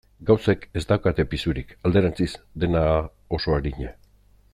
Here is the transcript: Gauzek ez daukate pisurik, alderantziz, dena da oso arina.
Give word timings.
Gauzek 0.27 0.63
ez 0.79 0.81
daukate 0.91 1.25
pisurik, 1.33 1.75
alderantziz, 1.89 2.31
dena 2.65 2.81
da 2.87 2.97
oso 3.39 3.55
arina. 3.59 3.93